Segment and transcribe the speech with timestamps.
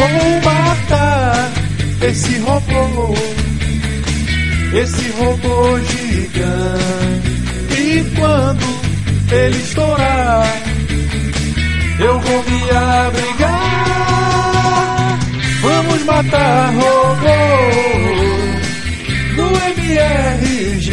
[0.00, 0.08] Vou
[0.42, 1.52] matar
[2.00, 3.14] esse robô,
[4.72, 7.30] esse robô gigante.
[7.78, 8.64] E quando
[9.30, 10.46] ele estourar,
[11.98, 13.50] eu vou me abrigar.
[15.60, 17.36] Vamos matar robô
[19.36, 20.90] no MRG.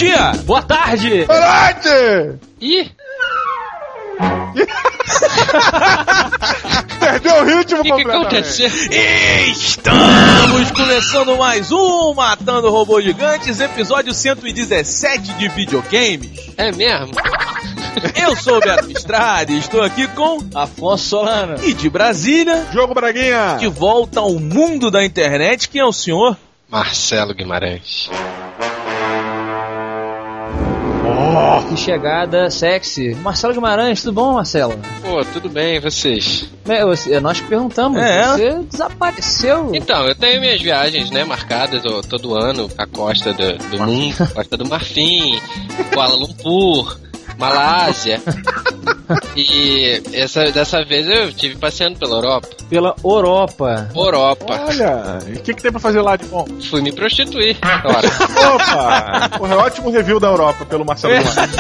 [0.05, 0.33] dia!
[0.45, 1.25] Boa tarde!
[1.25, 2.39] Boa noite!
[2.61, 2.91] Ih!
[7.01, 8.27] Perdeu o ritmo O que, que completamente.
[8.27, 8.69] aconteceu?
[9.51, 16.51] Estamos começando mais um Matando Robôs Gigantes, episódio 117 de videogames.
[16.57, 17.13] É mesmo?
[18.15, 21.65] Eu sou o Beto Estrade, estou aqui com Afonso Solano.
[21.65, 23.57] e de Brasília, Jogo Braguinha!
[23.59, 26.37] de volta ao mundo da internet, quem é o senhor?
[26.69, 28.11] Marcelo Guimarães.
[31.69, 33.15] Que chegada sexy.
[33.17, 34.79] Marcelo Guimarães, tudo bom, Marcelo?
[35.03, 36.49] Pô, tudo bem, e vocês?
[36.69, 38.01] É, você- nós que perguntamos.
[38.01, 38.27] É.
[38.29, 39.71] Você desapareceu.
[39.75, 44.15] Então, eu tenho minhas viagens, né, marcadas ó, todo ano, a costa do, do mundo,
[44.35, 45.39] costa do Marfim,
[45.93, 46.97] Kuala Lumpur,
[47.39, 48.21] Malásia.
[49.37, 52.49] E essa, dessa vez eu estive passeando pela Europa.
[52.71, 53.91] Pela Europa.
[53.95, 54.61] Europa.
[54.67, 56.47] Olha, e o que, que tem pra fazer lá de bom?
[56.71, 57.57] Fui me prostituir.
[57.85, 58.09] Ora,
[58.55, 59.29] Opa!
[59.39, 61.51] Porra, é ótimo review da Europa pelo Marcelo Guimarães.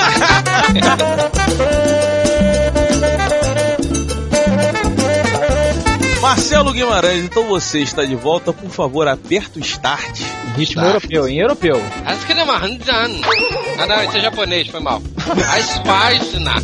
[6.21, 10.21] Marcelo Guimarães, então você está de volta, por favor, aperta o start.
[10.57, 11.81] Ritmo europeu, em europeu.
[12.07, 13.21] acho que é Mahanjan.
[13.79, 15.03] Ah, não, isso é japonês, foi mal.
[15.53, 15.59] A
[16.39, 16.55] na.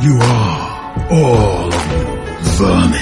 [0.00, 2.97] You are all of you vermin.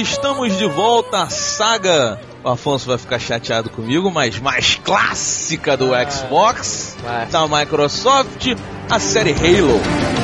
[0.00, 2.20] Estamos de volta à saga.
[2.44, 7.26] O Afonso vai ficar chateado comigo, mas mais clássica do Xbox, vai.
[7.26, 8.46] da Microsoft,
[8.88, 10.17] a série Halo.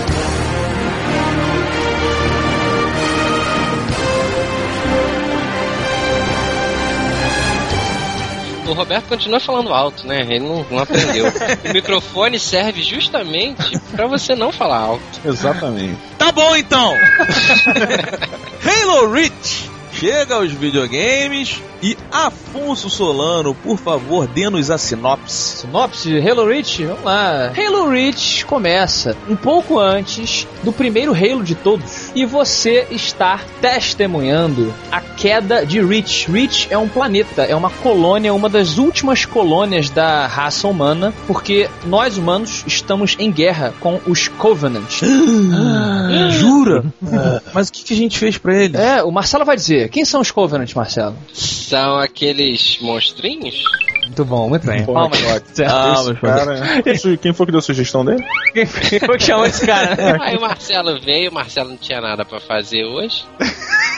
[8.67, 10.21] O Roberto continua falando alto, né?
[10.23, 11.27] Ele não, não aprendeu.
[11.65, 15.03] O microfone serve justamente pra você não falar alto.
[15.25, 15.99] Exatamente.
[16.19, 16.95] Tá bom então!
[18.65, 25.61] Halo Reach chega aos videogames e Afonso Solano, por favor, dê-nos a sinopse.
[25.61, 26.85] Sinopse de Halo Reach?
[26.85, 27.53] Vamos lá.
[27.57, 32.04] Halo Reach começa um pouco antes do primeiro Halo de todos.
[32.15, 36.31] E você está testemunhando a queda de Reach.
[36.31, 41.69] Reach é um planeta, é uma colônia, uma das últimas colônias da raça humana, porque
[41.85, 45.03] nós humanos estamos em guerra com os Covenant.
[46.31, 46.85] Jura?
[47.53, 48.77] Mas o que, que a gente fez pra ele?
[48.77, 49.89] É, o Marcelo vai dizer.
[49.89, 51.17] Quem são os Covenant, Marcelo?
[51.33, 53.63] São aqueles monstrinhos?
[54.05, 54.85] Muito bom, muito bem.
[54.85, 55.19] Porra, Palmas.
[55.21, 55.67] que ótimo.
[55.69, 58.25] Ah, cara, quem su- quem foi que deu a sugestão dele?
[58.53, 60.23] Quem foi que chamou esse cara?
[60.23, 63.25] Aí o Marcelo veio, o Marcelo não tinha nada pra fazer hoje.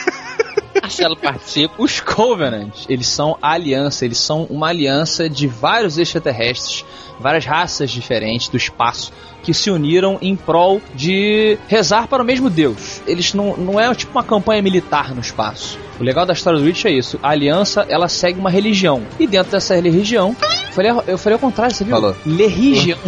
[0.81, 1.73] Marcelo participa.
[1.77, 6.85] Os Covenant, eles são a aliança, eles são uma aliança de vários extraterrestres,
[7.19, 9.11] várias raças diferentes do espaço
[9.43, 13.01] que se uniram em prol de rezar para o mesmo Deus.
[13.07, 15.79] Eles não, não é tipo uma campanha militar no espaço.
[15.99, 17.19] O legal da história do Witch é isso.
[17.23, 19.03] A aliança, ela segue uma religião.
[19.19, 21.95] E dentro dessa religião, eu falei, eu falei ao contrário, você viu?
[21.95, 22.15] Falou.
[22.25, 22.99] Religião.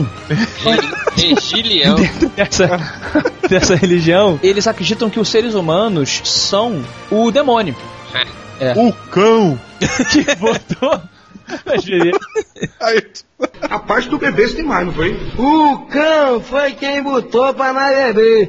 [1.16, 1.98] Regilião.
[2.36, 2.80] dessa,
[3.52, 7.76] dessa religião, eles acreditam que os seres humanos são o demônio.
[8.76, 9.60] O cão!
[10.12, 11.02] Que botou.
[13.62, 15.18] A parte do bebê demais, não foi?
[15.38, 18.48] O cão foi quem botou pra nós beber.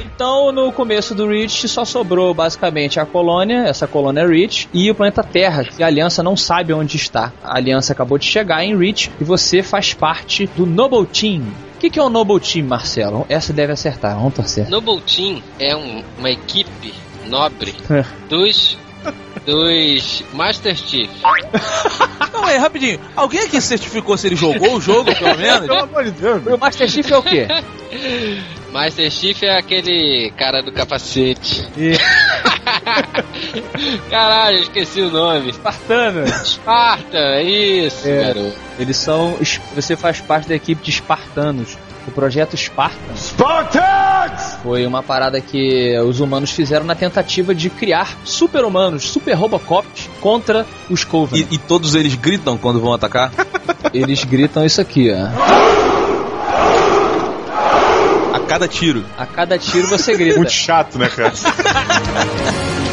[0.00, 4.94] Então, no começo do Reach, só sobrou basicamente a colônia, essa colônia Reach, e o
[4.94, 7.32] planeta Terra, que a Aliança não sabe onde está.
[7.44, 11.44] A Aliança acabou de chegar em Reach e você faz parte do Noble Team.
[11.76, 13.26] O que, que é o Noble Team, Marcelo?
[13.28, 14.68] Essa deve acertar, vamos torcer.
[14.68, 16.94] Noble Team é um- uma equipe
[17.26, 18.04] nobre É.
[18.28, 18.78] dos
[19.44, 21.08] dos Master Chief.
[22.32, 22.98] Calma aí, rapidinho.
[23.14, 25.66] Alguém aqui certificou se ele jogou o jogo, pelo menos?
[25.66, 26.42] pelo amor de Deus.
[26.46, 27.46] O Master Chief é o quê?
[28.72, 31.64] Master Chief é aquele cara do capacete.
[34.10, 35.50] Caralho, esqueci o nome.
[35.50, 36.30] Espartanos.
[36.30, 38.22] Esparta, isso, É.
[38.32, 38.54] garoto.
[38.78, 39.36] Eles são.
[39.74, 41.76] Você faz parte da equipe de espartanos.
[42.06, 44.58] O projeto Spartan Spartans!
[44.62, 50.64] foi uma parada que os humanos fizeram na tentativa de criar super-humanos, super Robocops contra
[50.88, 51.48] os Covenant.
[51.50, 53.32] E, e todos eles gritam quando vão atacar?
[53.92, 55.26] Eles gritam isso aqui, ó.
[58.36, 59.04] A cada tiro.
[59.18, 60.36] A cada tiro você grita.
[60.36, 61.32] Muito chato, né, cara?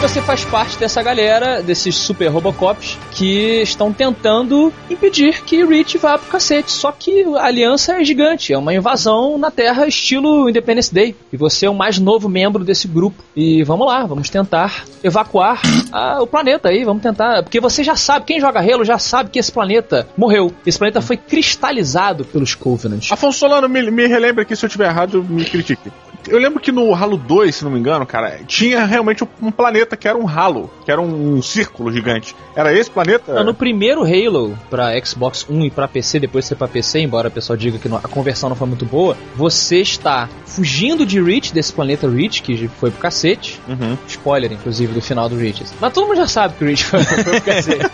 [0.00, 6.16] Você faz parte dessa galera, desses super Robocops, que estão tentando impedir que Reach vá
[6.16, 6.72] pro cacete.
[6.72, 11.14] Só que a aliança é gigante, é uma invasão na Terra estilo Independence Day.
[11.30, 13.22] E você é o mais novo membro desse grupo.
[13.36, 15.60] E vamos lá, vamos tentar evacuar
[15.92, 17.42] ah, o planeta aí, vamos tentar.
[17.42, 20.50] Porque você já sabe, quem joga Halo já sabe que esse planeta morreu.
[20.64, 23.12] Esse planeta foi cristalizado pelos Covenant.
[23.12, 25.92] Afonso Solano, me, me relembra aqui se eu estiver errado, me critique.
[26.28, 29.96] Eu lembro que no Halo 2, se não me engano, cara, tinha realmente um planeta
[29.96, 32.34] que era um halo, que era um círculo gigante.
[32.54, 33.34] Era esse planeta?
[33.34, 37.28] Não, no primeiro Halo, pra Xbox One e pra PC, depois ser pra PC, embora
[37.28, 41.52] o pessoal diga que a conversão não foi muito boa, você está fugindo de Reach,
[41.52, 43.60] desse planeta Reach, que foi pro cacete.
[43.68, 43.96] Uhum.
[44.06, 45.64] Spoiler, inclusive, do final do Reach.
[45.80, 47.90] Mas todo mundo já sabe que o Reach foi, foi pro cacete.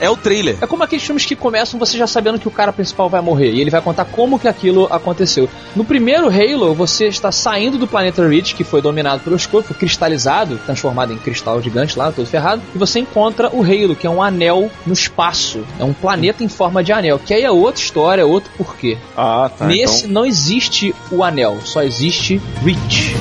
[0.00, 0.56] É o trailer.
[0.60, 3.52] É como aqueles filmes que começam você já sabendo que o cara principal vai morrer,
[3.52, 5.48] e ele vai contar como que aquilo aconteceu.
[5.74, 9.76] No primeiro Halo, você está saindo do planeta Reach, que foi dominado pelos corpos, foi
[9.76, 14.10] cristalizado, transformado em cristal gigante lá, todo ferrado, e você encontra o Halo, que é
[14.10, 15.60] um anel no espaço.
[15.78, 18.96] É um planeta em forma de anel, que aí é outra história, é outro porquê.
[19.16, 19.66] Ah, tá.
[19.66, 23.14] Nesse não existe o anel, só existe Reach.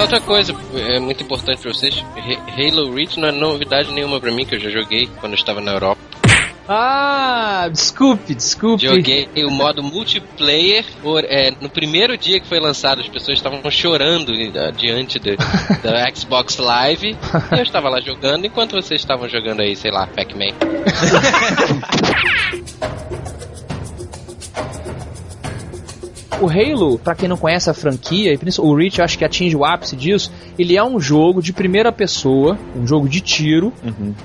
[0.00, 4.18] Ah, outra coisa é muito importante pra vocês: Ha- Halo Reach não é novidade nenhuma
[4.18, 6.00] pra mim, que eu já joguei quando eu estava na Europa.
[6.72, 8.86] Ah, desculpe, desculpe.
[8.86, 13.68] Joguei o modo multiplayer por, é, no primeiro dia que foi lançado, as pessoas estavam
[13.70, 15.36] chorando eh, diante do,
[15.82, 17.16] da Xbox Live.
[17.52, 20.54] E eu estava lá jogando enquanto vocês estavam jogando aí, sei lá, Pac-Man.
[26.40, 29.24] O Halo, pra quem não conhece a franquia, e principalmente o Reach eu acho que
[29.24, 33.72] atinge o ápice disso, ele é um jogo de primeira pessoa, um jogo de tiro.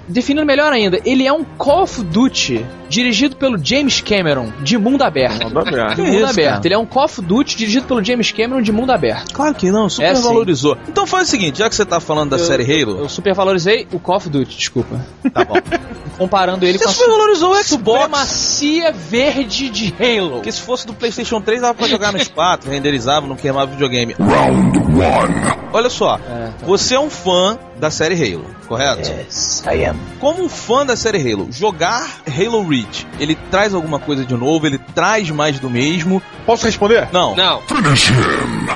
[0.07, 5.01] Definindo melhor ainda, ele é um Call of Duty dirigido pelo James Cameron, de mundo
[5.03, 5.43] aberto.
[5.45, 5.89] Mundo aberto.
[5.89, 6.49] De Que mundo isso, aberto.
[6.55, 6.61] cara?
[6.65, 9.33] Ele é um Call of Duty dirigido pelo James Cameron de mundo aberto.
[9.33, 10.77] Claro que não, super É, valorizou.
[10.87, 13.87] Então faz o seguinte, já que você tá falando da Eu- série Halo, Eu supervalorizei
[13.91, 15.03] o Call of Duty, desculpa.
[15.33, 15.55] tá bom.
[16.17, 17.67] Comparando ele Você com a supervalorizou o Xbox.
[17.67, 20.35] supremacia verde de Halo.
[20.35, 24.15] Porque se fosse do PlayStation 3, dava pra jogar nos 4, renderizava, não queimava videogame.
[24.19, 25.55] Round one.
[25.73, 26.65] Olha só, É, tá.
[26.65, 29.09] você é um fã da série Halo, correto?
[29.09, 29.97] Yes, I am.
[30.19, 34.65] Como um fã da série Halo, jogar Halo Reach, ele traz alguma coisa de novo,
[34.65, 36.21] ele traz mais do mesmo?
[36.45, 37.07] Posso responder?
[37.11, 37.35] Não.
[37.35, 38.15] Não, Finish him.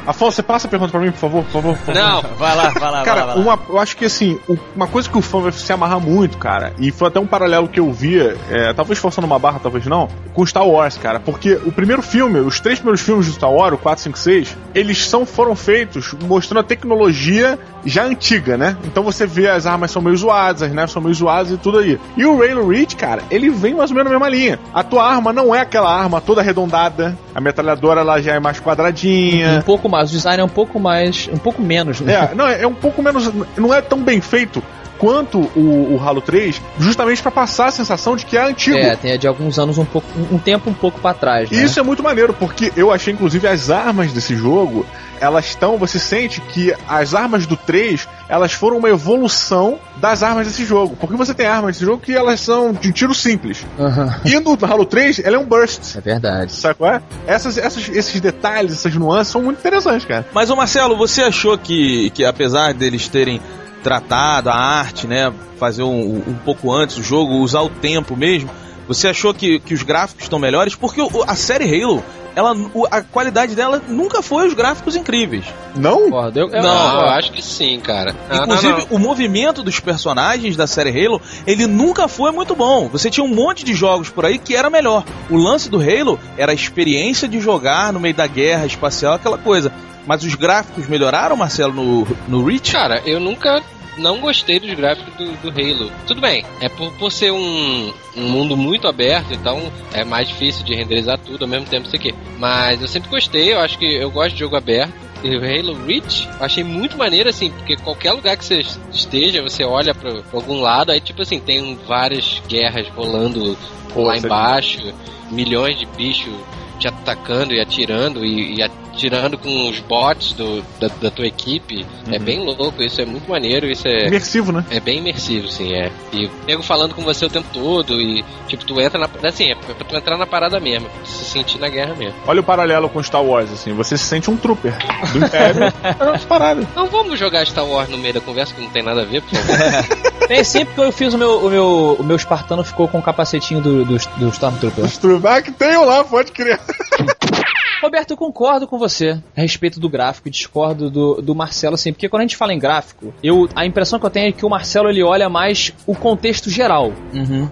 [0.08, 1.78] Afonso, você passa a pergunta pra mim, por favor, por favor.
[1.78, 2.02] por favor.
[2.02, 2.22] não.
[2.40, 4.40] Vai lá, vai lá, Cara, uma, eu acho que assim,
[4.76, 7.68] uma coisa que o fã vai se amarrar muito, cara, e foi até um paralelo
[7.68, 11.56] que eu via, é, talvez forçando uma barra, talvez não, com Star Wars, cara, porque
[11.66, 15.06] o primeiro filme, os três primeiros filmes de Star Wars, o 4, 5, 6, eles
[15.06, 18.78] são, foram feitos mostrando a tecnologia já antiga, né?
[18.84, 21.80] Então você vê as armas são meio zoadas, as naves são meio zoadas e tudo
[21.80, 22.00] aí.
[22.18, 24.60] E o Halo Reach, cara, ele vem mais ou menos na mesma linha.
[24.74, 28.60] A tua arma não é aquela arma toda arredondada, a metralhadora ela já é mais
[28.60, 29.60] quadradinha.
[29.60, 32.14] Um pouco mais, o design é um pouco mais, um pouco menos, né?
[32.14, 33.32] É, não, é um pouco menos.
[33.58, 34.62] Não é tão bem feito
[35.00, 38.78] quanto o, o Halo 3, justamente pra passar a sensação de que é antigo.
[38.78, 41.58] É, tem de alguns anos um pouco, um, tempo um pouco pra trás, né?
[41.58, 44.86] E isso é muito maneiro, porque eu achei, inclusive, as armas desse jogo,
[45.22, 45.78] elas estão.
[45.78, 50.98] Você sente que as armas do 3, elas foram uma evolução das armas desse jogo.
[51.00, 53.66] Porque você tem armas desse jogo que elas são de tiro simples.
[53.80, 54.20] Aham.
[54.26, 55.96] E no Halo 3, ela é um burst.
[55.96, 56.52] É verdade.
[56.52, 57.02] Sabe qual é?
[57.26, 60.26] Essas, essas, esses detalhes, essas nuances são muito interessantes, cara.
[60.34, 63.42] Mas, ô Marcelo, você achou que, que apesar deles terem
[63.84, 68.50] tratado a arte, né, fazer um, um pouco antes o jogo, usar o tempo mesmo,
[68.88, 70.76] você achou que, que os gráficos estão melhores?
[70.76, 72.04] Porque o- a série Halo,
[72.36, 75.46] ela, o- a qualidade dela nunca foi os gráficos incríveis.
[75.76, 76.08] Não?
[76.36, 78.16] Eu, eu- Não, eu- eu acho que sim, cara.
[78.30, 78.88] Não, Inclusive, não, não.
[78.92, 82.88] o movimento dos personagens da série Halo, ele nunca foi muito bom.
[82.90, 85.04] Você tinha um monte de jogos por aí que era melhor.
[85.30, 89.38] O lance do Halo era a experiência de jogar no meio da guerra espacial, aquela
[89.38, 89.72] coisa.
[90.10, 92.72] Mas os gráficos melhoraram, Marcelo, no, no Reach?
[92.72, 93.62] Cara, eu nunca
[93.96, 95.92] não gostei dos gráficos do, do Halo.
[96.08, 100.66] Tudo bem, é por, por ser um, um mundo muito aberto, então é mais difícil
[100.66, 102.12] de renderizar tudo ao mesmo tempo, isso aqui.
[102.40, 104.92] Mas eu sempre gostei, eu acho que eu gosto de jogo aberto.
[105.24, 109.44] e o Halo Reach, eu achei muito maneiro, assim, porque qualquer lugar que você esteja,
[109.44, 113.56] você olha pra, pra algum lado, aí, tipo assim, tem várias guerras rolando
[113.94, 114.92] Pô, lá embaixo,
[115.30, 116.34] milhões de bichos
[116.80, 118.64] te atacando e atirando e, e
[119.00, 121.86] atirando com os bots do, da, da tua equipe.
[122.12, 124.08] É bem louco, isso é muito maneiro, isso é.
[124.08, 124.66] Imersivo, né?
[124.70, 125.90] É bem imersivo, sim, é.
[126.12, 129.10] E pego falando com você o tempo todo e, tipo, tu entra na.
[129.24, 132.16] Assim, é pra tu entrar na parada mesmo, pra tu se sentir na guerra mesmo.
[132.28, 133.74] Olha o paralelo com Star Wars, assim.
[133.74, 134.74] Você se sente um trooper
[135.14, 135.64] do Império.
[135.84, 136.68] é parada.
[136.76, 139.22] Não vamos jogar Star Wars no meio da conversa que não tem nada a ver,
[139.22, 140.10] por favor.
[140.30, 143.02] Tem sempre que eu fiz o meu, o meu, o meu espartano ficou com o
[143.02, 144.86] capacetinho do, do, do Stormtrooper.
[144.86, 145.32] Os Trooper.
[145.32, 146.60] Ah, que tem um lá, pode criar.
[147.82, 151.94] Roberto, eu concordo com você a respeito do gráfico e discordo do, do Marcelo, assim,
[151.94, 154.46] porque quando a gente fala em gráfico, eu, a impressão que eu tenho é que
[154.46, 156.92] o Marcelo ele olha mais o contexto geral.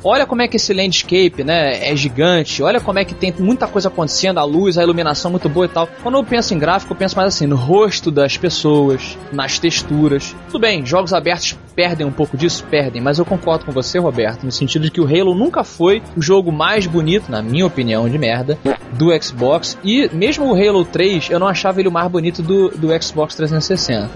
[0.04, 3.68] Olha como é que esse landscape, né, é gigante, olha como é que tem muita
[3.68, 5.88] coisa acontecendo, a luz, a iluminação muito boa e tal.
[6.04, 10.36] Quando eu penso em gráfico, eu penso mais assim, no rosto das pessoas, nas texturas.
[10.48, 12.66] Tudo bem, jogos abertos perdem um pouco disso?
[12.72, 16.02] Perdem, mas eu concordo com você, Roberto, no sentido de que o Halo nunca foi
[16.16, 18.58] o jogo mais bonito, na minha opinião, de merda,
[18.94, 19.78] do Xbox.
[19.84, 23.36] E mesmo o Halo 3, eu não achava ele o mais bonito do, do Xbox
[23.36, 24.10] 360.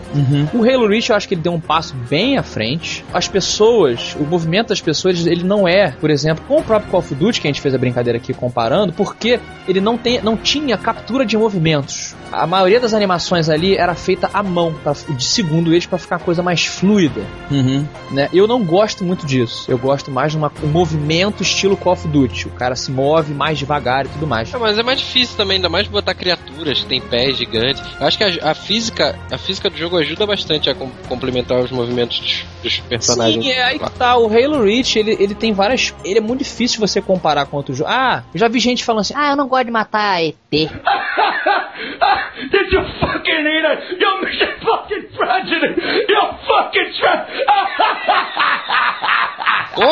[0.55, 3.05] O Halo Reach, eu acho que ele deu um passo bem à frente.
[3.13, 7.01] As pessoas, o movimento das pessoas, ele não é, por exemplo, com o próprio Call
[7.01, 10.35] of Duty, que a gente fez a brincadeira aqui comparando, porque ele não, tem, não
[10.35, 12.15] tinha captura de movimentos.
[12.31, 16.15] A maioria das animações ali era feita à mão, pra, de segundo eles, para ficar
[16.15, 17.85] uma coisa mais fluida Uhum.
[18.11, 18.29] né?
[18.33, 19.69] Eu não gosto muito disso.
[19.69, 22.47] Eu gosto mais de uma, um movimento estilo Call of Duty.
[22.47, 24.53] O cara se move mais devagar e tudo mais.
[24.53, 27.81] É, mas é mais difícil também, ainda mais botar criaturas que tem pés gigantes.
[27.99, 31.59] Eu acho que a, a física a física do jogo ajuda bastante a com- complementar
[31.59, 33.43] os movimentos dos, dos personagens.
[33.43, 34.17] Sim, é aí que tá.
[34.17, 35.93] O Halo Reach, ele, ele tem várias.
[36.05, 37.89] Ele é muito difícil você comparar com outro jogo.
[37.91, 40.35] Ah, eu já vi gente falando assim: ah, eu não gosto de matar ET.
[40.51, 40.69] Did
[42.73, 43.81] you fucking eat it?
[43.99, 45.75] You mission fucking tragedy!
[46.09, 47.27] You fucking tra-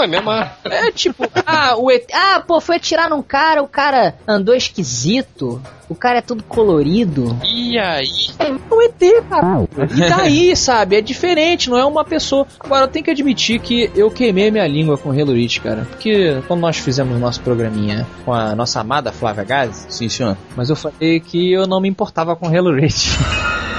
[0.03, 0.31] É mesmo.
[0.31, 2.05] É tipo, Ah, o ET.
[2.13, 5.61] Ah, pô, foi atirar num cara, o cara andou esquisito.
[5.89, 7.35] O cara é tudo colorido.
[7.43, 8.05] E aí?
[8.37, 9.67] é um ET, cara.
[9.95, 10.95] E daí, sabe?
[10.97, 12.45] É diferente, não é uma pessoa.
[12.59, 15.87] Agora, eu tenho que admitir que eu queimei minha língua com Halo Reach, cara.
[15.89, 20.37] Porque quando nós fizemos o nosso programinha com a nossa amada Flávia Gazi, Sim, senhor.
[20.55, 23.09] mas eu falei que eu não me importava com Halo Reach.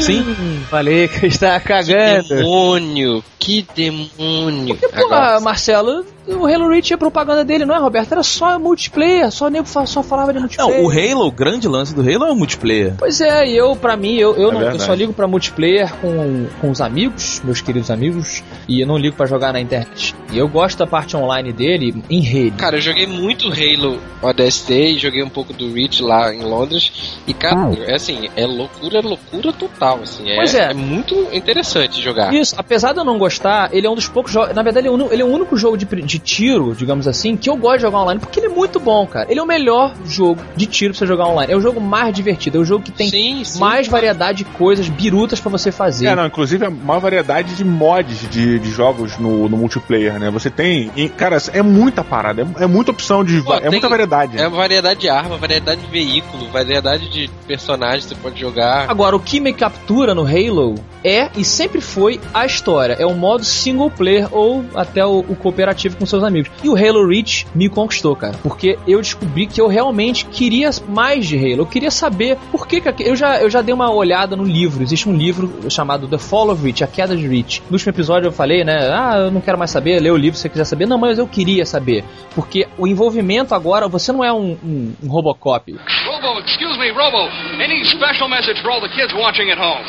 [0.00, 2.28] Sim, falei que estava cagando.
[2.28, 3.24] Demônio!
[3.38, 4.76] Que demônio!
[4.76, 8.12] Porra, Marcelo, o Halo Reach é propaganda dele, não é, Roberto?
[8.12, 10.74] Era só multiplayer, só nego só falava de multiplayer.
[10.82, 12.94] Não, o Halo, o grande lance do Halo é o multiplayer.
[12.98, 15.92] Pois é, e eu, pra mim, eu, eu, É não, eu só ligo pra multiplayer
[15.96, 20.14] com, com os amigos, meus queridos amigos, e eu não ligo pra jogar na internet.
[20.32, 22.56] E eu gosto da parte online dele em rede.
[22.56, 27.18] Cara, eu joguei muito Halo ODST e joguei um pouco do Reach lá em Londres.
[27.26, 30.28] E, cara, é assim, é loucura, loucura total, assim.
[30.30, 30.72] É, Pois é.
[30.74, 32.32] muito interessante jogar.
[32.34, 34.54] Isso, apesar de eu não gostar, ele é um dos poucos jogos.
[34.54, 36.74] Na verdade, ele é, o uni- ele é o único jogo de, pri- de tiro,
[36.74, 39.26] digamos assim, que eu gosto de jogar online, porque ele é muito bom, cara.
[39.28, 41.52] Ele é o melhor jogo de tiro pra você jogar online.
[41.52, 43.58] É o jogo mais divertido, é o jogo que tem sim, sim.
[43.58, 46.06] mais variedade de coisas birutas pra você fazer.
[46.06, 50.30] É, não, inclusive a maior variedade de mods de, de jogos no, no multiplayer, né?
[50.30, 50.90] Você tem.
[50.96, 53.42] e, cara, é muita parada, é, é muita opção de.
[53.42, 54.38] Pô, é tem- muita variedade.
[54.38, 58.88] É variedade de arma, variedade de veículo, variedade de personagens que você pode jogar.
[58.88, 62.96] Agora, o que me captura no Halo é e sempre foi a história.
[62.98, 66.50] É o modo single player ou até o, o cooperativo com seus amigos.
[66.62, 68.38] E o Halo Reach me conquistou, cara.
[68.42, 71.62] Porque eu descobri que eu realmente queria mais de Halo.
[71.62, 74.82] Eu queria saber por que, que eu, já, eu já dei uma olhada no livro.
[74.82, 77.62] Existe um livro chamado The Fall of Reach, A Queda de Reach.
[77.68, 78.90] No último episódio eu falei, né?
[78.92, 80.86] Ah, eu não quero mais saber, lê o livro se você quiser saber.
[80.86, 82.04] Não, mas eu queria saber.
[82.34, 85.72] Porque o envolvimento agora, você não é um, um, um Robocop.
[86.06, 87.28] Robo, excuse me, Robo.
[87.60, 89.84] Any special message for all the kids watching at home?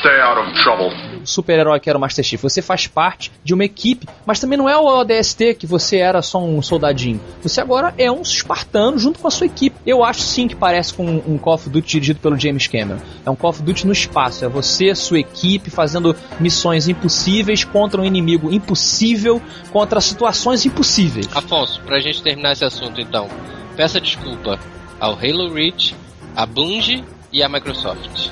[0.00, 1.09] Stay out of trouble.
[1.30, 2.40] Super-herói que era o Master Chief.
[2.42, 6.22] Você faz parte de uma equipe, mas também não é o ODST que você era
[6.22, 7.20] só um soldadinho.
[7.42, 9.76] Você agora é um espartano junto com a sua equipe.
[9.86, 13.00] Eu acho sim que parece com um Call of Duty dirigido pelo James Cameron.
[13.24, 14.44] É um Call of Duty no espaço.
[14.44, 21.28] É você, sua equipe, fazendo missões impossíveis contra um inimigo impossível, contra situações impossíveis.
[21.34, 23.28] Afonso, pra gente terminar esse assunto então,
[23.76, 24.58] peça desculpa
[24.98, 25.94] ao Halo Reach,
[26.36, 28.30] a Bungie e a Microsoft.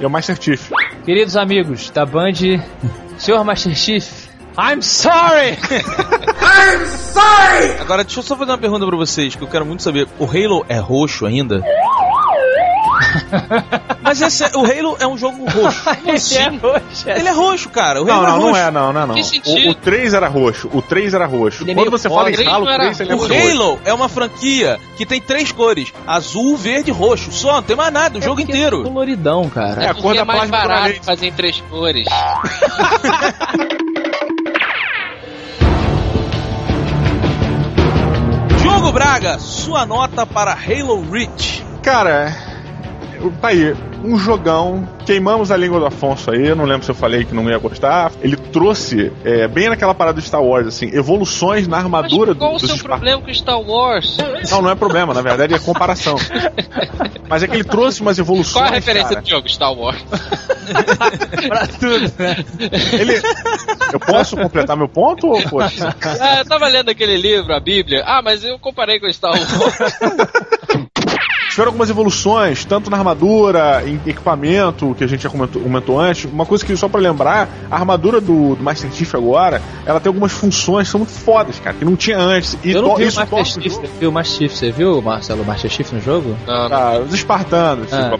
[0.00, 0.70] É o Master Chief.
[1.04, 2.34] Queridos amigos da Band,
[3.18, 5.56] senhor Master Chief, I'm sorry!
[7.80, 10.06] Agora, deixa eu só fazer uma pergunta pra vocês, que eu quero muito saber.
[10.18, 11.62] O Halo é roxo ainda?
[14.02, 15.82] Mas esse, é- o Halo é um jogo roxo.
[16.04, 17.08] Ele é roxo.
[17.10, 18.02] Ele é roxo, cara.
[18.02, 18.56] O Não, Halo não, é não roxo.
[18.60, 19.14] é, não, não é, não.
[19.14, 19.68] Que sentido?
[19.68, 21.62] O, o 3 era roxo, o 3 era roxo.
[21.64, 23.48] Ele é Quando você fala em Halo, Não era 3 você O lembra roxo.
[23.62, 27.30] Halo é uma franquia que tem três cores: azul, verde e roxo.
[27.32, 28.80] Só, não tem mais nada, o jogo porque inteiro.
[28.80, 29.82] É coloridão, cara.
[29.84, 32.06] É, a cor da é mais plasma barato fazer em três cores.
[38.60, 41.64] Diogo Braga, sua nota para Halo Reach.
[41.82, 42.34] Cara,
[43.40, 43.74] tá aí,
[44.04, 44.88] um jogão.
[45.04, 47.58] Queimamos a língua do Afonso aí, eu não lembro se eu falei que não ia
[47.58, 48.12] gostar.
[48.22, 52.50] Ele trouxe, é, bem naquela parada do Star Wars, assim, evoluções na armadura Mas qual
[52.50, 53.00] do, o dos seu Spartans.
[53.00, 54.16] problema com Star Wars?
[54.50, 56.16] Não, não é problema, na verdade é comparação.
[57.28, 58.54] Mas é que ele trouxe umas evoluções.
[58.54, 59.20] Qual a referência cara.
[59.20, 60.02] do jogo Star Wars?
[61.48, 62.36] pra tudo, né?
[62.92, 63.20] Ele...
[63.92, 65.94] Eu posso completar meu ponto ou poxa?
[66.20, 68.02] Ah, eu tava lendo aquele livro, a Bíblia.
[68.04, 69.48] Ah, mas eu comparei com Star Wars.
[71.60, 76.24] Tiveram algumas evoluções, tanto na armadura, em equipamento, que a gente já comentou, comentou antes.
[76.24, 80.08] Uma coisa que, só pra lembrar, a armadura do, do Master Chief agora, ela tem
[80.08, 82.56] algumas funções que são muito fodas, cara, que não tinha antes.
[82.64, 83.64] E Eu não vi o isso Master o Chief.
[83.74, 83.86] jogo.
[83.86, 84.52] Você viu o Master Chief?
[84.56, 86.34] Você viu, Marcelo, o Master Chief no jogo?
[86.46, 86.76] Não, não.
[86.78, 87.92] Ah, os espartanos.
[87.92, 88.10] Ah.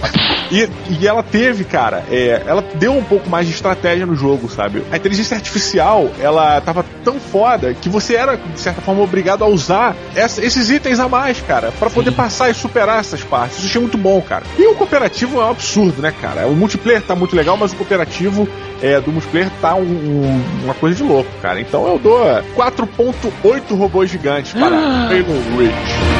[0.50, 0.68] E,
[1.00, 4.84] e ela teve, cara, é, ela deu um pouco mais de estratégia no jogo, sabe?
[4.92, 9.48] A inteligência artificial, ela tava tão foda que você era, de certa forma, obrigado a
[9.48, 13.58] usar essa- esses itens a mais, cara, pra poder passar e superar essas partes.
[13.58, 14.42] Isso achei muito bom, cara.
[14.58, 16.46] E o cooperativo é um absurdo, né, cara?
[16.48, 18.48] O multiplayer tá muito legal, mas o cooperativo
[18.82, 21.60] é, do multiplayer tá um- um- uma coisa de louco, cara.
[21.60, 22.18] Então eu dou
[22.54, 26.19] 4.8 robôs gigantes para Halo Reach.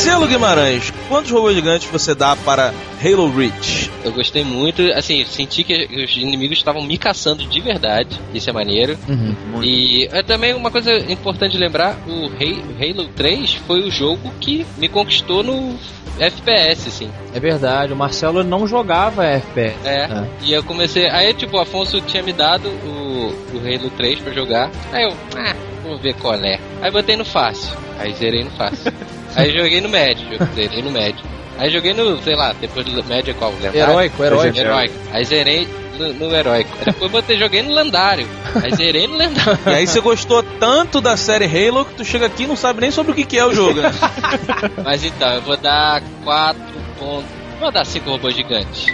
[0.00, 2.72] Marcelo Guimarães, quantos robôs gigantes você dá para
[3.04, 3.90] Halo Reach?
[4.02, 8.18] Eu gostei muito, assim, senti que os inimigos estavam me caçando de verdade.
[8.32, 8.98] Isso é maneiro.
[9.06, 9.62] Uhum.
[9.62, 14.64] E é também uma coisa importante de lembrar: o Halo 3 foi o jogo que
[14.78, 15.78] me conquistou no
[16.18, 17.10] FPS, assim.
[17.34, 19.86] É verdade, o Marcelo não jogava FPS.
[19.86, 20.04] É.
[20.04, 20.26] É.
[20.40, 21.10] E eu comecei.
[21.10, 24.70] Aí, tipo, o Afonso tinha me dado o, o Halo 3 pra jogar.
[24.92, 26.58] Aí eu, ah, vamos ver qual é.
[26.80, 27.76] Aí botei no fácil.
[27.98, 28.90] Aí zerei no fácil.
[29.36, 31.24] aí joguei no médio, zerei no médio.
[31.58, 33.52] Aí joguei no, sei lá, depois do médio é qual?
[33.52, 33.80] Lendário?
[33.80, 34.58] Heróico, heróico.
[34.58, 34.94] Heróico.
[35.12, 35.68] Aí zerei
[35.98, 36.70] no, no heróico.
[36.78, 38.26] Aí depois botei, joguei no lendário.
[38.62, 39.58] Aí zerei no lendário.
[39.66, 42.80] E aí você gostou tanto da série Halo que tu chega aqui e não sabe
[42.80, 43.80] nem sobre o que, que é o jogo.
[43.82, 43.90] né?
[44.82, 46.60] Mas então, eu vou dar 4
[46.98, 47.30] pontos.
[47.60, 48.86] Vou dar 5 robôs gigantes.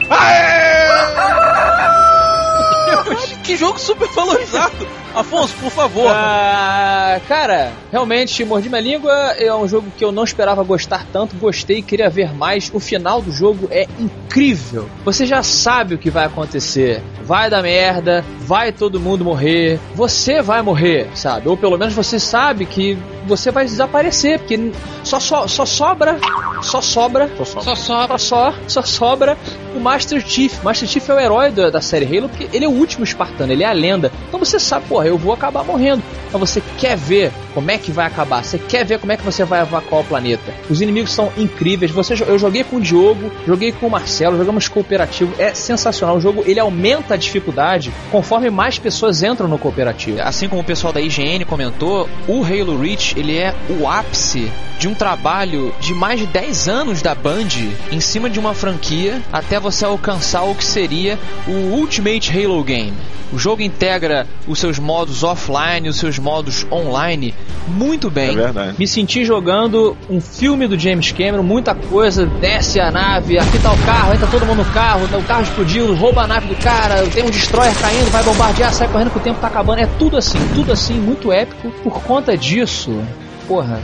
[3.44, 4.88] que jogo super valorizado.
[5.16, 6.08] Afonso, por favor.
[6.10, 11.34] Ah, cara, realmente, Mordi Minha Língua é um jogo que eu não esperava gostar tanto.
[11.36, 12.70] Gostei, queria ver mais.
[12.74, 14.86] O final do jogo é incrível.
[15.06, 17.02] Você já sabe o que vai acontecer.
[17.22, 19.80] Vai dar merda, vai todo mundo morrer.
[19.94, 21.48] Você vai morrer, sabe?
[21.48, 24.70] Ou pelo menos você sabe que você vai desaparecer, porque
[25.02, 26.18] só, só, só sobra,
[26.62, 27.60] só sobra só.
[27.60, 28.18] Só sobra.
[28.18, 29.38] só, só, só sobra
[29.74, 30.62] o Master Chief.
[30.62, 33.52] Master Chief é o herói da, da série Halo porque ele é o último espartano,
[33.52, 34.12] ele é a lenda.
[34.28, 36.02] Então você sabe, porra, eu vou acabar morrendo.
[36.28, 39.24] Então você quer ver como é que vai acabar, você quer ver como é que
[39.24, 40.52] você vai evacuar o planeta.
[40.68, 41.90] Os inimigos são incríveis.
[41.90, 45.34] Você, eu joguei com o Diogo, joguei com o Marcelo, jogamos cooperativo.
[45.38, 46.16] É sensacional.
[46.16, 50.20] O jogo ele aumenta a dificuldade conforme mais pessoas entram no cooperativo.
[50.20, 54.88] Assim como o pessoal da IGN comentou, o Halo Reach ele é o ápice de
[54.88, 57.48] um trabalho de mais de 10 anos da Band
[57.90, 62.96] em cima de uma franquia até você alcançar o que seria o Ultimate Halo Game.
[63.32, 67.34] O jogo integra os seus modos offline, os seus modos online
[67.68, 68.36] muito É bem.
[68.36, 68.74] verdade.
[68.78, 73.72] Me senti jogando um filme do James Cameron, muita coisa, desce a nave, aqui tá
[73.72, 77.02] o carro, entra todo mundo no carro, o carro explodiu, rouba a nave do cara,
[77.08, 79.80] tem um destroyer caindo, vai bombardear, sai correndo que o tempo tá acabando.
[79.80, 81.70] É tudo assim, tudo assim, muito épico.
[81.82, 83.02] Por conta disso,
[83.48, 83.80] porra,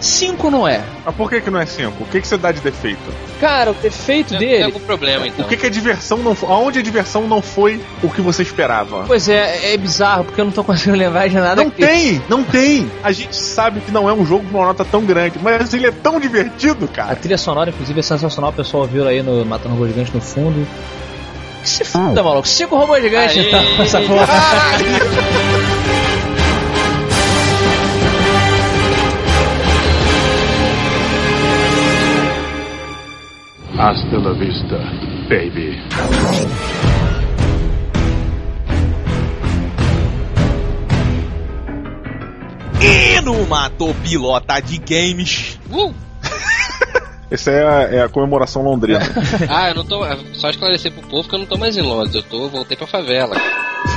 [0.00, 0.80] 5 não é.
[1.04, 2.02] Mas por que, que não é 5?
[2.02, 3.00] O que, que você dá de defeito?
[3.38, 4.64] Cara, o defeito Tem, tem dele.
[4.64, 5.44] algum problema, então.
[5.44, 6.48] O que, que a diversão não foi?
[6.50, 9.04] Aonde a diversão não foi o que você esperava?
[9.06, 12.22] Pois é, é bizarro, porque eu não tô conseguindo lembrar de nada Não que- tem,
[12.28, 12.90] não tem.
[13.02, 15.86] A gente sabe que não é um jogo com uma nota tão grande, mas ele
[15.86, 17.16] é tão divertido, A cara.
[17.16, 18.50] trilha sonora, inclusive, é sensacional.
[18.50, 20.66] O pessoal viu aí no Matando Robô Gigante no fundo.
[21.62, 22.48] Que se foda, maluco.
[22.48, 23.48] Cinco robôs gigantes, Aê.
[23.48, 24.26] então, essa porra.
[33.80, 34.76] Hasta la vista,
[35.26, 35.80] baby.
[42.78, 45.58] E numa topilota de games.
[45.70, 45.94] Uh!
[47.30, 49.00] Essa é a, é a comemoração londrina.
[49.48, 50.04] Ah, eu não tô.
[50.34, 52.86] Só esclarecer pro povo que eu não tô mais em Londres, eu tô, voltei pra
[52.86, 53.34] favela.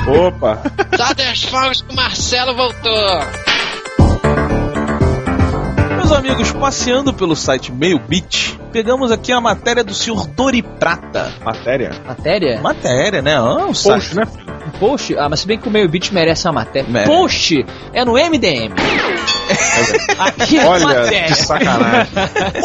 [0.08, 0.62] Opa!
[0.96, 3.20] Soltem as fogos que o Marcelo voltou!
[6.14, 11.32] amigos, passeando pelo site Meio Beat, pegamos aqui a matéria do senhor Dori Prata.
[11.44, 11.92] Matéria?
[12.04, 12.60] Matéria?
[12.60, 13.36] Matéria, né?
[13.36, 14.24] Ah, um Post, né?
[14.74, 15.16] Post?
[15.18, 16.88] Ah, mas se bem que o meio beat merece uma matéria.
[16.90, 17.10] Merece.
[17.10, 18.72] Post é no MDM.
[20.18, 21.24] Aqui é Olha, matéria.
[21.26, 22.12] que sacanagem.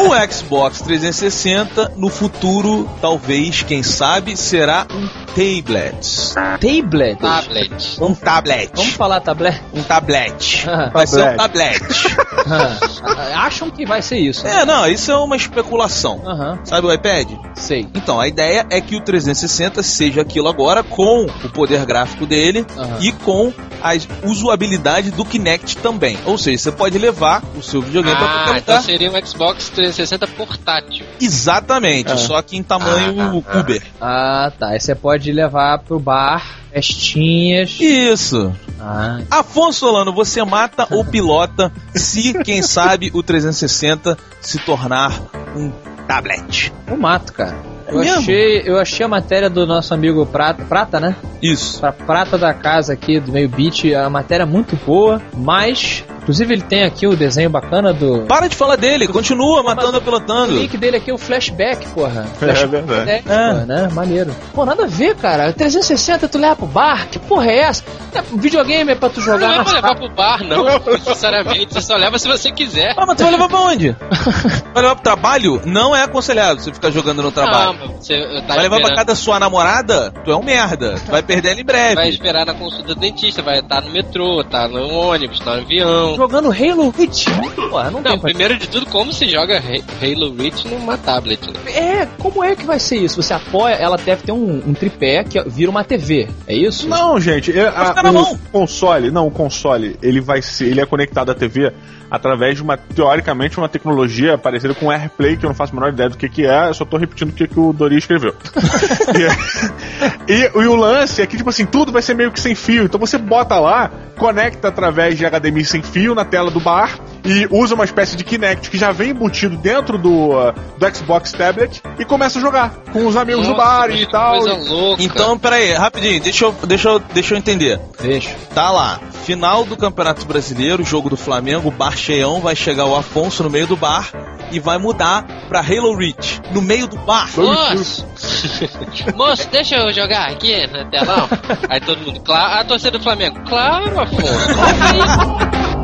[0.00, 6.34] O Xbox 360 no futuro, talvez, quem sabe, será um tablet.
[6.34, 7.18] Tablet.
[7.20, 8.00] Tablet.
[8.00, 8.70] Um tablet.
[8.74, 9.60] Vamos falar tablet?
[9.74, 10.64] Um tablet.
[10.68, 10.90] Ah.
[10.92, 11.80] Vai ser um tablet.
[12.52, 14.46] Ah, Acham que vai ser isso.
[14.46, 16.20] é, não, isso é uma especulação.
[16.64, 17.28] Sabe o iPad?
[17.54, 17.86] sei.
[17.94, 22.66] Então, a ideia é que o 360 seja aquilo agora com o poder gráfico dele
[22.76, 22.98] Aham.
[23.00, 23.92] e com a
[24.26, 26.18] usabilidade do Kinect também.
[26.26, 28.82] Ou seja, você pode levar o seu videogame Ah, qualquer então lugar.
[28.86, 31.06] seria um Xbox 360 portátil.
[31.20, 32.16] Exatamente, É.
[32.16, 33.82] só que em tamanho Uber.
[34.00, 34.68] Ah, tá.
[34.70, 37.76] Aí você pode levar pro bar, festinhas.
[37.80, 38.54] Isso.
[38.78, 45.12] Ah, Afonso Solano, você mata ou pilota se, quem sabe, o 360 se tornar
[45.56, 45.70] um
[46.06, 46.72] tablet?
[46.86, 47.56] eu mato, cara.
[47.90, 48.18] É Eu mesmo?
[48.18, 51.16] achei, eu achei a matéria do nosso amigo Prata, Prata, né?
[51.42, 51.80] Isso.
[51.80, 56.62] Pra Prata da casa aqui do meio beat, a matéria muito boa, mas inclusive ele
[56.62, 60.52] tem aqui o desenho bacana do Para de falar dele, continua matando ou O pilotando.
[60.52, 62.26] link dele aqui é o flashback, porra.
[62.30, 63.04] É Flashback verdade.
[63.04, 63.88] deck, porra, né?
[63.92, 64.34] Maneiro.
[64.54, 65.52] Pô, nada a ver, cara.
[65.52, 67.08] 360 tu leva pro bar?
[67.08, 67.82] Que porra é essa?
[68.14, 71.74] É, videogame é pra tu jogar Não é pra levar pro bar, não, necessariamente.
[71.74, 72.94] Você só leva se você quiser.
[72.96, 73.90] Ah, mas tu vai levar pra onde?
[74.72, 75.60] vai levar pro trabalho?
[75.64, 77.72] Não é aconselhado você ficar jogando no trabalho.
[77.78, 80.12] Não, mas você tá vai levar pra casa da sua namorada?
[80.24, 80.94] Tu é um merda.
[81.04, 81.94] Tu vai perder ela em breve.
[81.96, 85.62] Vai esperar na consulta do dentista, vai estar no metrô, tá no ônibus, tá no
[85.62, 86.19] avião.
[86.20, 87.24] Jogando Halo Reach.
[87.70, 91.72] Porra, não, Não, primeiro de tudo, como se joga Ha- Halo Reach numa tablet, né?
[91.74, 93.22] É, como é que vai ser isso?
[93.22, 96.28] Você apoia, ela deve ter um, um tripé que vira uma TV.
[96.46, 96.86] É isso?
[96.86, 101.30] Não, gente, é, a- o console, não, o console, ele vai ser, ele é conectado
[101.30, 101.72] à TV
[102.10, 105.92] através de uma, teoricamente, uma tecnologia parecida com AirPlay, que eu não faço a menor
[105.92, 108.34] ideia do que que é, eu só tô repetindo o que, que o Dori escreveu.
[110.28, 112.54] e, e- e o lance é que, tipo assim, tudo vai ser meio que sem
[112.54, 116.98] fio, então você bota lá, conecta através de HDMI sem fio na tela do bar,
[117.24, 121.32] e usa uma espécie de Kinect que já vem embutido dentro do, uh, do Xbox
[121.32, 124.38] Tablet e começa a jogar com os amigos do Nossa, bar mas e tal.
[124.38, 125.02] Coisa louca.
[125.02, 127.80] Então, peraí, rapidinho, deixa eu, deixa, eu, deixa eu entender.
[128.00, 128.34] Deixa.
[128.54, 133.42] Tá lá, final do Campeonato Brasileiro, jogo do Flamengo, bar cheião, vai chegar o Afonso
[133.42, 134.10] no meio do bar
[134.50, 137.28] e vai mudar pra Halo Reach, no meio do bar.
[137.36, 138.06] Moço!
[139.14, 141.28] Moço, deixa eu jogar aqui no telão.
[141.68, 144.20] Aí todo mundo, claro, a torcida do Flamengo, claro, Afonso.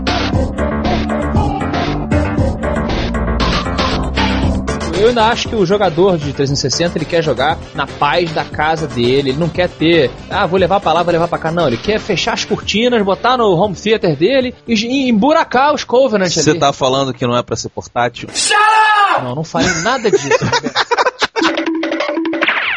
[4.98, 8.87] Eu ainda acho que o jogador de 360 ele quer jogar na paz da casa
[8.87, 9.30] dele.
[9.30, 11.50] Ele não quer ter, ah, vou levar pra lá, vou levar pra cá.
[11.52, 16.30] Não, ele quer fechar as cortinas, botar no home theater dele e, emburacar os Covenant
[16.30, 16.59] Você ali.
[16.59, 18.28] tá falando que não é pra ser portátil?
[19.22, 20.28] Não, não falei nada disso.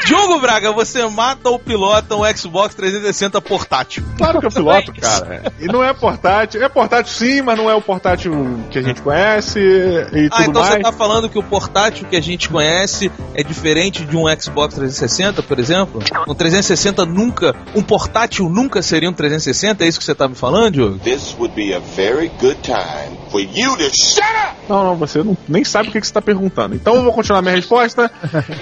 [0.10, 4.04] Diogo Braga, você mata ou pilota um Xbox 360 portátil?
[4.18, 5.54] Claro que eu piloto, cara.
[5.60, 6.64] E não é portátil.
[6.64, 10.50] É portátil sim, mas não é o portátil que a gente conhece e Ah, tudo
[10.50, 10.74] então mais.
[10.74, 14.74] você tá falando que o portátil que a gente conhece é diferente de um Xbox
[14.74, 16.02] 360, por exemplo?
[16.28, 19.84] Um 360 nunca, um portátil nunca seria um 360?
[19.84, 20.98] É isso que você tá me falando, Diogo?
[20.98, 24.58] This would be a very good time for you to shut up!
[24.68, 26.74] Não, não, você não, nem sabe o que, que você tá perguntando.
[26.74, 28.10] Então eu vou continuar minha resposta.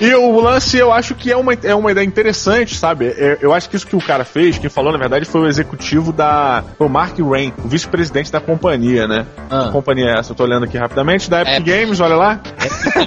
[0.01, 3.07] E o lance eu acho que é uma, é uma ideia interessante, sabe?
[3.07, 5.47] É- eu acho que isso que o cara fez, quem falou na verdade foi o
[5.47, 6.63] executivo da.
[6.77, 9.25] Foi o Mark Rain, o vice-presidente da companhia, né?
[9.49, 9.69] Ah.
[9.71, 10.31] Companhia é essa?
[10.31, 11.29] Eu tô olhando aqui rapidamente.
[11.29, 11.65] Da Epic Epic.
[11.67, 12.39] Games, olha lá.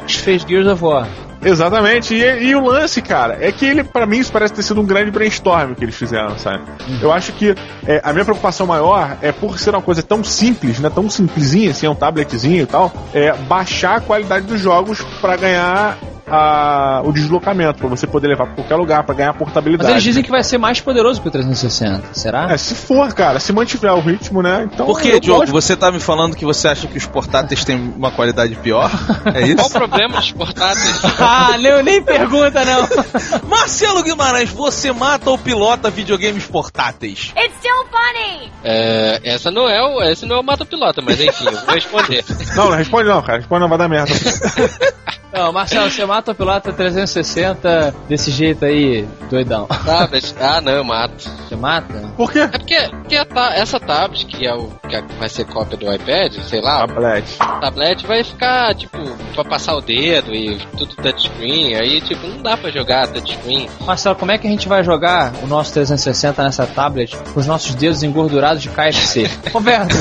[0.09, 1.07] Fez Gears of War.
[1.43, 4.81] Exatamente, e, e o lance, cara, é que ele, pra mim, isso parece ter sido
[4.81, 6.63] um grande brainstorm que eles fizeram, sabe?
[7.01, 7.55] Eu acho que
[7.87, 10.91] é, a minha preocupação maior é por ser uma coisa tão simples, né?
[10.91, 15.35] Tão simplesinha, assim, é um tabletzinho e tal, é baixar a qualidade dos jogos pra
[15.37, 15.97] ganhar
[16.31, 19.85] a- o deslocamento, pra você poder levar pra qualquer lugar, pra ganhar portabilidade.
[19.85, 22.03] Mas eles dizem que vai ser mais poderoso que o 360.
[22.13, 22.51] Será?
[22.53, 24.69] É, se for, cara, se mantiver o ritmo, né?
[24.73, 24.87] Então.
[24.87, 25.41] Por que, eu Diogo?
[25.41, 25.53] gosto.
[25.53, 28.91] Você tá me falando que você acha que os portáteis têm uma qualidade pior?
[29.27, 29.67] É Qual isso?
[29.67, 31.01] o problema dos portáteis?
[31.21, 32.89] ah, nem, nem pergunta, não.
[33.49, 37.33] Marcelo Guimarães, você mata ou pilota videogames portáteis?
[37.37, 38.51] It's still funny!
[38.65, 41.75] É, essa não é o, esse não é o mata pilota, mas enfim, eu vou
[41.75, 42.25] responder.
[42.55, 43.39] Não, não responde não, cara.
[43.39, 44.13] Responde não, vai dar merda.
[45.33, 49.67] Não, Marcelo, você mata o pilota 360 desse jeito aí, doidão.
[49.85, 51.29] Tablet, ah não, eu mato.
[51.49, 51.95] Você mata?
[52.17, 52.41] Por quê?
[52.41, 55.77] É porque, porque a ta- essa tablet, que, é o, que é- vai ser cópia
[55.77, 57.39] do iPad, sei lá, Tablet.
[57.61, 58.99] tablet vai ficar, tipo,
[59.35, 63.69] pra passar o dedo e tudo touchscreen, aí, tipo, não dá pra jogar touchscreen.
[63.81, 67.47] Marcelo, como é que a gente vai jogar o nosso 360 nessa tablet com os
[67.47, 69.29] nossos dedos engordurados de KFC.
[69.53, 69.95] Roberto,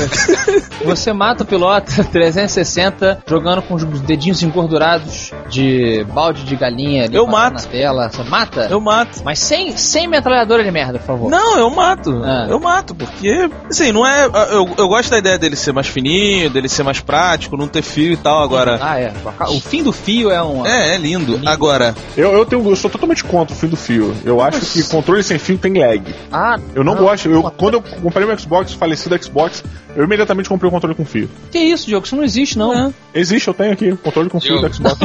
[0.84, 7.14] você mata o pilota 360 jogando com os dedinhos engordurados de balde de galinha ali
[7.14, 7.54] Eu mato.
[7.54, 8.08] na tela.
[8.10, 8.66] Você mata?
[8.70, 9.20] Eu mato.
[9.24, 11.30] Mas sem, sem metralhadora de merda, por favor.
[11.30, 12.22] Não, eu mato.
[12.24, 12.46] Ah.
[12.48, 14.26] Eu mato, porque, assim, não é.
[14.50, 17.82] Eu, eu gosto da ideia dele ser mais fininho, dele ser mais prático, não ter
[17.82, 18.42] fio e tal.
[18.42, 18.78] Agora.
[18.80, 19.12] Ah, é.
[19.48, 20.66] O fim do fio é um.
[20.66, 21.40] É, é lindo.
[21.46, 24.14] Agora, Eu, eu, tenho, eu sou totalmente contra o fim do fio.
[24.24, 26.02] Eu acho que controle sem fio tem lag.
[26.32, 27.02] Ah, Eu não não.
[27.02, 27.28] gosto.
[27.30, 29.62] Eu, quando eu comprei meu Xbox, falecido Xbox,
[29.96, 31.28] eu imediatamente comprei o controle com fio.
[31.50, 32.06] Que isso, Diogo?
[32.06, 32.94] Isso não existe, não.
[33.14, 34.68] Existe, eu tenho aqui, controle com fio Diogo.
[34.68, 34.98] do Xbox.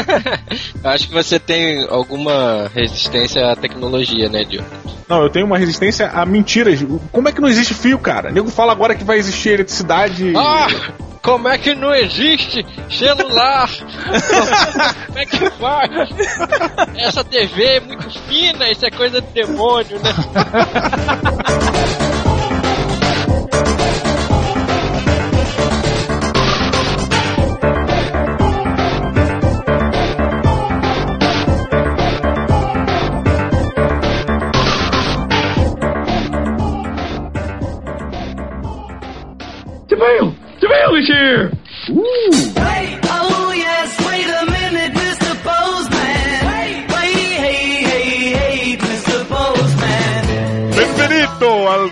[0.84, 4.66] Acho que você tem alguma resistência à tecnologia, né, Diogo?
[5.08, 6.80] não, eu tenho uma resistência a mentiras.
[7.12, 8.30] Como é que não existe fio, cara?
[8.30, 10.32] O nego fala agora que vai existir eletricidade.
[10.36, 10.68] Ah!
[11.22, 13.70] Como é que não existe celular?
[15.06, 15.90] Como é que faz?
[16.98, 20.10] Essa TV é muito fina, isso é coisa de demônio, né?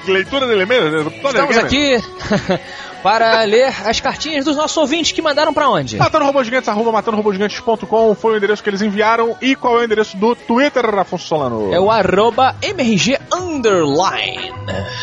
[0.06, 1.12] leitura de elementos.
[1.12, 1.96] Estamos aqui
[3.02, 5.96] para ler as cartinhas dos nossos ouvintes que mandaram pra onde?
[5.96, 9.36] Matando Robôs Gigantes, arroba matandorobogigantes.com foi o endereço que eles enviaram.
[9.40, 11.72] E qual é o endereço do Twitter, Afonso Solano?
[11.72, 14.52] É o arroba MRG Underline.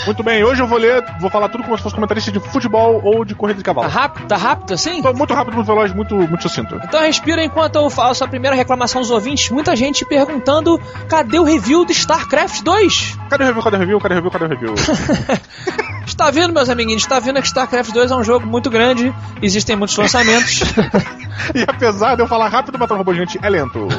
[0.05, 3.01] Muito bem, hoje eu vou ler, vou falar tudo como se fosse comentarista de futebol
[3.03, 3.89] ou de corrida de Tá cavalo.
[3.91, 5.01] rápido, tá rápido assim?
[5.01, 6.79] Tô Muito rápido, muito veloz, muito, muito sucinto.
[6.83, 9.49] Então respira enquanto eu faço a primeira reclamação dos ouvintes.
[9.49, 13.17] Muita gente perguntando cadê o review de StarCraft 2?
[13.29, 14.73] Cadê o review, cadê o review, cadê o review, cadê o review?
[16.09, 17.03] Está vendo, meus amiguinhos?
[17.03, 20.61] Está vendo que StarCraft 2 é um jogo muito grande, existem muitos lançamentos.
[21.53, 23.87] e apesar de eu falar rápido, Matando Robôs Gigantes é lento.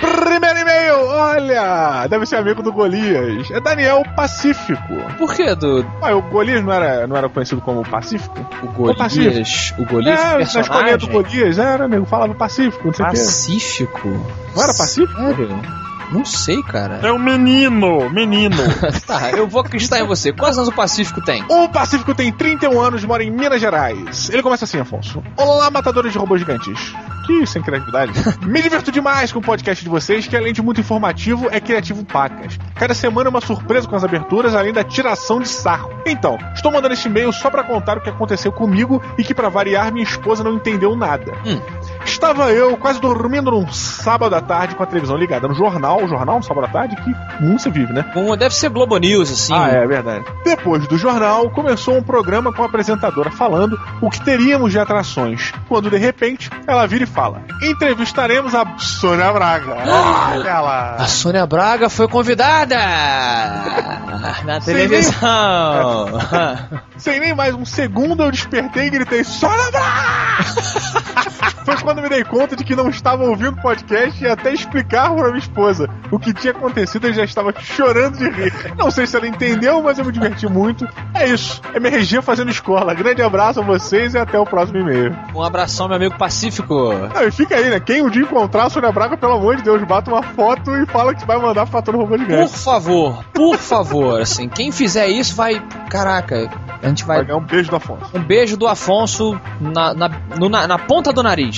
[0.00, 3.48] Primeiro e-mail, olha, deve ser amigo do Golias.
[3.52, 4.82] É Daniel Pacífico.
[5.16, 8.36] Por que, do Ah, o Golias não era, não era conhecido como Pacífico?
[8.62, 9.14] o Golias?
[9.14, 9.74] Golias?
[9.78, 13.08] O Golias é, na escolinha do Golias, era, nego, falava Pacífico, não sei o.
[13.08, 14.08] Pacífico?
[14.08, 15.20] Não era Pacífico?
[15.20, 15.83] Sério?
[16.10, 17.00] Não sei, cara.
[17.02, 18.56] É um menino, menino.
[19.06, 20.32] Tá, eu vou acreditar em você.
[20.32, 21.44] Quantos anos o Pacífico tem?
[21.48, 24.30] O Pacífico tem 31 anos, mora em Minas Gerais.
[24.30, 25.22] Ele começa assim, Afonso.
[25.36, 26.94] Olá, matadores de robôs gigantes.
[27.26, 28.12] Que sem criatividade.
[28.46, 32.04] Me diverto demais com o podcast de vocês, que além de muito informativo, é criativo
[32.04, 32.58] pacas.
[32.74, 35.90] Cada semana é uma surpresa com as aberturas, além da tiração de sarro.
[36.06, 39.48] Então, estou mandando este e-mail só pra contar o que aconteceu comigo e que, pra
[39.48, 41.32] variar, minha esposa não entendeu nada.
[41.46, 41.60] Hum.
[42.04, 46.08] Estava eu quase dormindo num sábado à tarde com a televisão ligada no jornal, o
[46.08, 48.04] jornal, no sábado à tarde, que não se vive, né?
[48.16, 49.54] Um, deve ser Globo News, assim.
[49.54, 50.24] Ah, é verdade.
[50.44, 55.52] Depois do jornal, começou um programa com a apresentadora falando o que teríamos de atrações.
[55.68, 59.76] Quando de repente ela vira e fala: Entrevistaremos a Sônia Braga.
[60.32, 60.96] Olha lá.
[60.96, 62.76] A Sônia Braga foi convidada
[64.44, 66.06] na Sem televisão.
[66.96, 71.23] Sem nem mais um segundo eu despertei e gritei: Sônia Braga!
[71.64, 75.10] Foi quando me dei conta de que não estava ouvindo o podcast e até explicar
[75.14, 78.52] para minha esposa o que tinha acontecido, eu já estava chorando de rir.
[78.76, 80.86] Não sei se ela entendeu, mas eu me diverti muito.
[81.14, 81.60] É isso.
[81.74, 82.92] MRG fazendo escola.
[82.94, 85.16] Grande abraço a vocês e até o próximo e-mail.
[85.34, 86.92] Um abração, meu amigo Pacífico.
[87.14, 87.80] Não, e fica aí, né?
[87.80, 90.86] Quem um dia encontrar a Sônia Braga, pelo amor de Deus, bata uma foto e
[90.86, 95.34] fala que vai mandar pra todo robô Por favor, por favor, assim, quem fizer isso
[95.34, 95.62] vai.
[95.88, 96.48] Caraca,
[96.82, 97.18] a gente vai.
[97.18, 98.10] Vai ganhar um beijo do Afonso.
[98.14, 101.53] Um beijo do Afonso na, na, no- na, na ponta do nariz.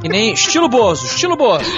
[0.00, 1.70] Que nem estilo Bozo, estilo Bozo.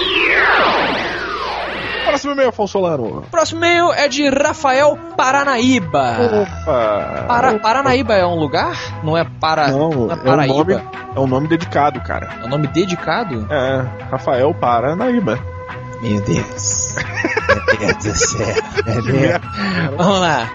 [2.05, 3.23] Próximo e-mail, Afonso Solano.
[3.29, 6.17] Próximo e-mail é de Rafael Paranaíba.
[6.41, 7.25] Opa!
[7.27, 8.75] Para, Paranaíba é um lugar?
[9.03, 9.67] Não é para.
[9.67, 10.53] Não, não é é um, Paraíba.
[10.53, 10.73] nome,
[11.15, 12.29] é um nome dedicado, cara.
[12.41, 13.45] É um nome dedicado?
[13.51, 15.37] É, Rafael Paranaíba.
[16.01, 16.95] Meu Deus.
[17.47, 18.55] Meu Deus do céu.
[18.87, 19.41] Meu Deus.
[19.97, 20.49] Vamos lá.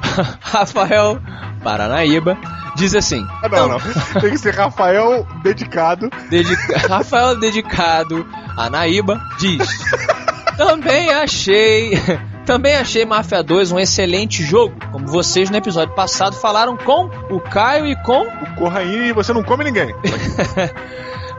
[0.40, 1.20] Rafael
[1.62, 2.38] Paranaíba
[2.74, 3.80] diz assim: Ah, não, não.
[4.20, 6.10] Tem que ser Rafael dedicado.
[6.28, 6.78] Dedica...
[6.88, 9.66] Rafael dedicado a Naíba diz:
[10.56, 11.92] Também achei.
[12.44, 17.40] Também achei Mafia 2 um excelente jogo, como vocês no episódio passado falaram com o
[17.40, 19.94] Caio e com O Corraine, você não come ninguém.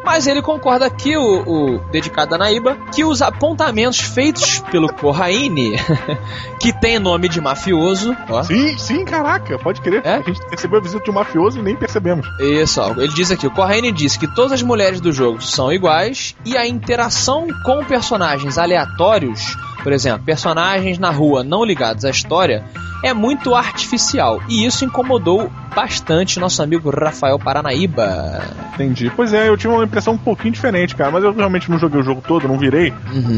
[0.06, 5.74] Mas ele concorda aqui, o, o dedicado a Naíba, que os apontamentos feitos pelo Corraine,
[6.62, 10.02] que tem nome de mafioso, ó, Sim, sim, caraca, pode crer.
[10.06, 10.18] É?
[10.18, 12.28] A gente recebeu a visita de um mafioso e nem percebemos.
[12.40, 15.74] Isso, ó, ele diz aqui, o Corraine diz que todas as mulheres do jogo são
[15.74, 22.10] iguais e a interação com personagens aleatórios por exemplo, personagens na rua não ligados à
[22.10, 22.64] história,
[23.04, 24.42] é muito artificial.
[24.50, 28.42] E isso incomodou bastante nosso amigo Rafael Paranaíba.
[28.74, 29.12] Entendi.
[29.16, 32.02] Pois é, eu tive uma impressão um pouquinho diferente, cara, mas eu realmente não joguei
[32.02, 32.92] o jogo todo, não virei.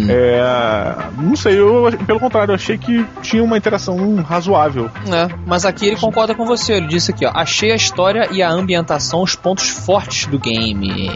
[0.07, 0.95] É.
[1.21, 4.89] Não sei, eu, pelo contrário, eu achei que tinha uma interação razoável.
[5.11, 6.75] É, mas aqui ele concorda com você.
[6.75, 11.11] Ele disse aqui, ó, achei a história e a ambientação os pontos fortes do game.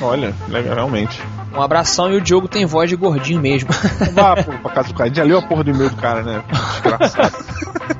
[0.00, 1.20] Olha, legal, realmente.
[1.54, 3.70] Um abração e o Diogo tem voz de gordinho mesmo.
[4.12, 5.04] Vá pô, pra casa do cara.
[5.04, 6.44] A gente já leu a porra do e-mail do cara, né?
[6.72, 7.36] Desgraçado.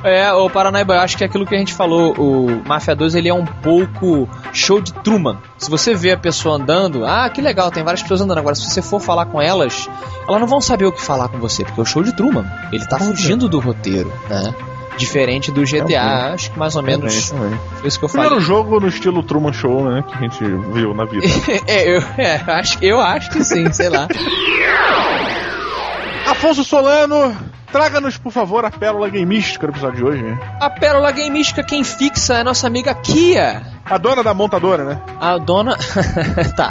[0.04, 3.14] É, o Paranaíba, eu acho que é aquilo que a gente falou, o Mafia 2
[3.14, 5.38] ele é um pouco show de Truman.
[5.58, 8.38] Se você vê a pessoa andando, ah, que legal, tem várias pessoas andando.
[8.38, 9.88] Agora, se você for falar com elas,
[10.26, 12.46] elas não vão saber o que falar com você, porque é o show de Truman.
[12.72, 14.54] Ele tá fugindo do roteiro, né?
[15.00, 17.60] Diferente do GTA, acho que mais ou menos Também, também.
[17.78, 18.26] foi isso que eu falei.
[18.26, 20.04] Primeiro jogo no estilo Truman Show, né?
[20.06, 21.26] Que a gente viu na vida.
[21.66, 24.06] é, eu, é, acho, eu acho que sim, sei lá.
[26.26, 27.36] Afonso Solano,
[27.72, 30.38] traga-nos, por favor, a pérola gameística do episódio de hoje.
[30.60, 33.62] A pérola gameística quem fixa é a nossa amiga Kia.
[33.84, 35.02] A dona da montadora, né?
[35.20, 35.76] A dona.
[36.56, 36.70] tá.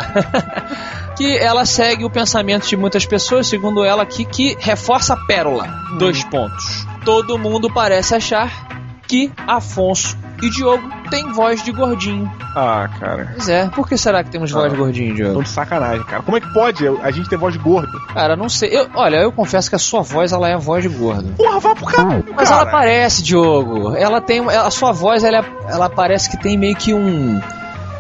[1.18, 5.68] que ela segue o pensamento de muitas pessoas, segundo ela aqui, que reforça a pérola.
[5.98, 6.88] Dois pontos.
[7.10, 8.52] Todo mundo parece achar
[9.08, 12.32] que Afonso e Diogo têm voz de gordinho.
[12.56, 13.32] Ah, cara.
[13.36, 15.34] Pois é, por que será que temos voz de gordinho, Diogo?
[15.34, 16.22] Tão de sacanagem, cara.
[16.22, 18.00] Como é que pode a gente ter voz de gordo?
[18.14, 18.70] Cara, não sei.
[18.78, 21.34] Eu, olha, eu confesso que a sua voz ela é a voz de gordo.
[21.36, 22.62] Porra, vá pro caralho, Mas cara.
[22.62, 23.96] ela parece, Diogo.
[23.96, 24.48] Ela tem.
[24.48, 27.42] A sua voz, ela, é- ela parece que tem meio que um.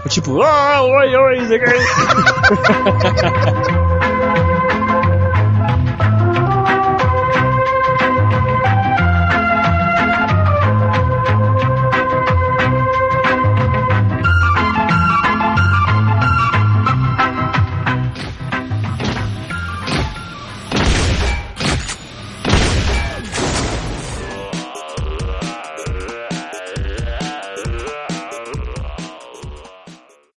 [0.08, 0.40] Tipo.
[0.46, 1.40] "Ah, oi, oi,